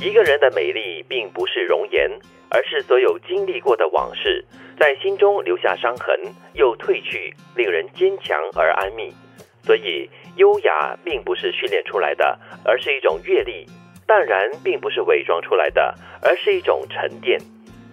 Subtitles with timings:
[0.00, 2.10] 一个人的美丽并不是容颜，
[2.48, 4.42] 而是所有经历过的往事，
[4.78, 6.18] 在心中留下伤痕，
[6.54, 9.12] 又褪去，令人坚强而安谧。
[9.62, 13.66] 所以，优雅并不是训练出来的，而是一种阅历；
[14.06, 17.38] 淡然并不是伪装出来的，而是一种沉淀。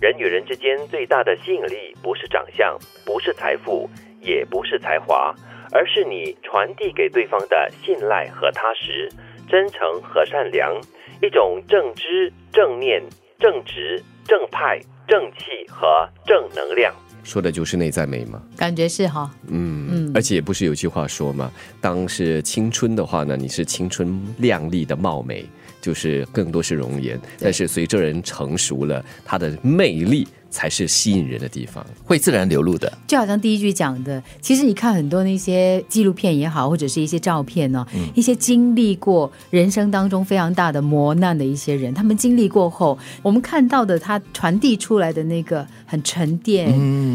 [0.00, 3.86] 人与人之间最大的吸引力，不是长相，不是财富，
[4.22, 5.34] 也不是才华，
[5.70, 9.06] 而是你传递给对方的信赖和踏实、
[9.46, 10.80] 真诚和善良，
[11.22, 13.02] 一种正知、正念、
[13.38, 16.94] 正直、正派、正气和正能量。
[17.22, 18.42] 说的就是内在美吗。
[18.56, 25.44] 感觉是哈，嗯嗯而且也不是有句话说嘛，当是青春的话呢，你是青春靓丽的貌美，
[25.82, 27.20] 就是更多是容颜。
[27.38, 31.84] 但是随着人成熟了，他的魅力才是吸引人的地方。
[32.04, 32.92] 会自然流露的。
[33.06, 46.70] 就好像第一句讲的，其实你看很多那些纪录片也好，或者是一些照片呢、一些经历过人生当中非常大的磨难的一些人，他们经历过后，我们看到的他传递出来的那个很沉淀、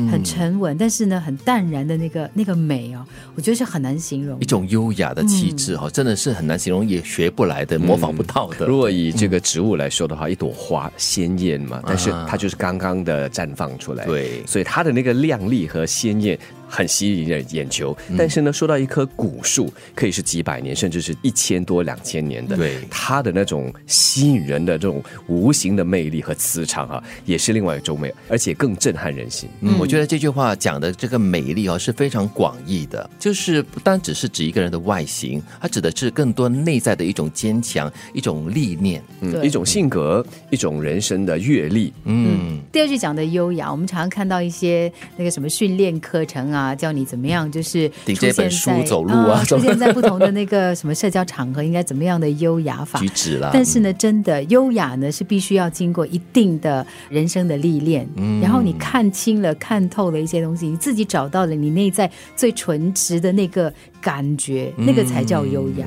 [0.09, 3.05] 很沉稳，但是呢很淡然的那个那个美哦，
[3.35, 4.45] 我觉得是很难形容一。
[4.45, 8.65] 种优雅的气质哈、真的是很难形容，也学不来的，模仿不到的。
[8.65, 14.45] 如果以这个植物来说的话，一朵花鲜艳嘛，但是它就是刚刚的绽放出来，对。
[14.45, 17.95] 所以它的那个亮丽和鲜艳很吸引人眼球。
[18.17, 29.49] 但是呢，说到一棵古树，可以是几百年，甚至是一千多、两千年的，对它的那种吸引人的这种无形的魅力和磁场啊，也是另外一种美，而且更震撼人心。
[29.61, 39.01] 嗯，我觉得这句话讲的这个美丽哦是非常广义的，就是不单只是指一个人的外形，它指的是更多内在的一种坚强、一种历练。
[39.21, 41.91] 嗯，一种性格，一种人生的阅历。
[42.05, 53.09] 嗯，第二句讲的优雅，我们常常看到一些那个什么训练课程啊，教你怎么样，就是顶着一本书走路啊出现在 不同的那个什么社交场合，应该怎么样的优雅法举。
[53.09, 53.49] 止啦。
[53.51, 65.85] 但是呢，真的优雅呢是必须要经过一定的人生的历练，嗯然后你看清了、看透了一些东西，你自己找到了你内在最纯直的那个感觉，那个才叫优雅。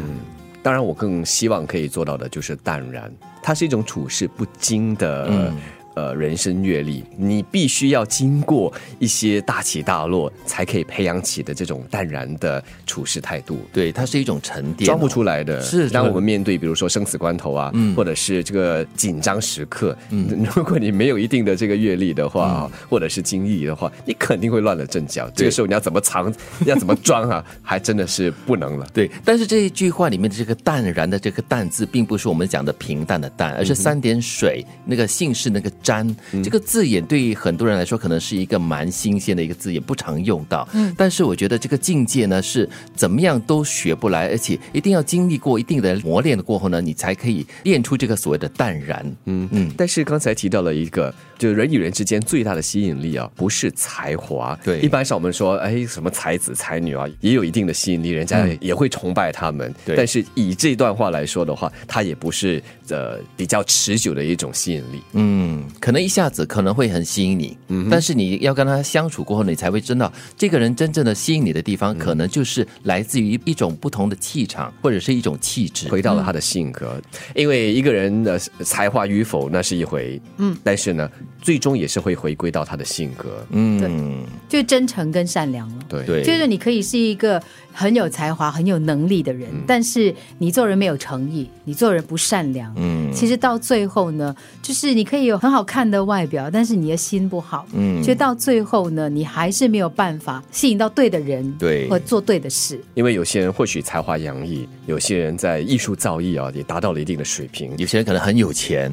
[0.63, 3.11] 当然，我更希望可以做到的就是淡然，
[3.43, 5.29] 它是一种处事不惊的。
[5.31, 5.55] 嗯
[5.99, 13.59] 呃，人生阅历，你必须要经过一些大起大落，才可以培养起的这种淡然的处事态度。
[13.73, 20.47] 对，它是一种沉淀、哦，装不出来的，是当我们面对比如说生死关头啊，嗯或者是这个紧张时刻，嗯。
[20.55, 25.29] 如果你没有一定的这个阅历的话，或者是经历的话，你肯定会乱了阵脚。
[25.35, 26.33] 这个时候你要怎么藏，
[26.65, 28.87] 要怎么装啊，还真的是不能了。
[28.95, 40.69] 对，但是这一句话里面的这个淡然的这个淡字，并不是我们讲的平淡的淡，而是三点水那个姓氏那个沾、这个字眼，对于很多人来说可能是一个蛮新鲜的一个字眼，不常用到。
[40.75, 49.03] 嗯，但是我觉得这个境界呢，是怎么样都学不来，而且一定要经历过一定的磨练的过后呢，你才可以练出这个所谓的淡然。
[49.25, 54.59] 嗯嗯，但是刚才提到了一个，就人与人之间最大的吸引力啊，不是才华。
[54.63, 59.75] 对一般上我们说，哎，什么才子才女啊，也有一定的吸引力，人家也会崇拜他们。
[59.87, 65.01] 对但是以这段话来说的话，它也不是呃比较持久的一种吸引力。
[65.13, 67.57] 嗯，可能一下子可能会很吸引你，
[67.91, 75.89] 但是你要跟他相处过后，你才会知道这个人真正的吸引你的地方，可能就是来自于一种不同的气场，或者是一种气质。
[75.89, 77.01] 回到了他的性格，
[77.35, 85.85] 因为一个人的才华与否那是一回，嗯，但是呢，最终也是会回归到他的性格，嗯，就真诚跟善良了。
[85.89, 86.05] 对。
[86.05, 87.43] 对，就是你可以是一个
[87.79, 93.09] 很有才华、很有能力的人，但是你做人没有诚意，你做人不善良，嗯。
[93.15, 98.03] 其实到最后呢，就是你可以有很好看的外表，但是你的心不好，嗯。
[98.03, 101.89] 所以到最后呢，你还是没有办法吸引到对的人，对。
[101.89, 102.81] 或做对的事。
[102.95, 108.93] 因为有些人或许才华洋溢，有些人在艺术造诣啊也达到了一定的水平，有些人可能很有钱，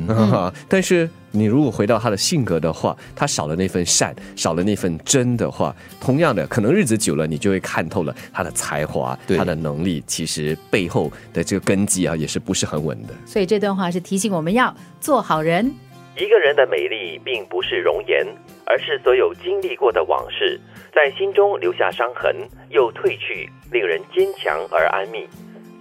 [0.70, 13.14] 但是你如果回到他的性格的话，他少了那份善，少了那份真的话，同样的，可能日子久了，你就会看透了他的才华，对他的能力，其实背后的这个根基啊，也是不是很稳的。
[13.26, 15.72] 所以这段话是提醒我们要做好人。
[16.18, 18.26] 一个人的美丽并不是容颜，
[18.66, 20.58] 而是所有经历过的往事，
[20.94, 22.34] 在心中留下伤痕，
[22.70, 25.28] 又褪去，令人坚强而安谧。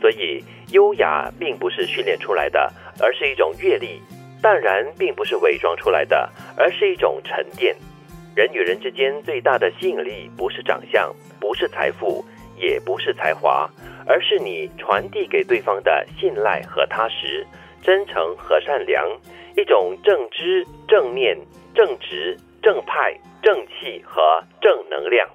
[0.01, 0.43] 所以，
[0.73, 4.03] 优雅并不是训练出来的，而是一种阅历；
[4.45, 7.75] 淡然并不是伪装出来的，而是一种沉淀。
[8.37, 11.11] 人与人之间最大的吸引力，不是长相，
[11.41, 12.23] 不是财富，
[12.55, 13.67] 也不是才华，
[14.07, 17.47] 而是你传递给对方的信赖和踏实、
[17.83, 19.09] 真诚和善良，
[19.57, 21.35] 一种正知、正念、
[21.75, 25.27] 正直、正派、正气和正能量。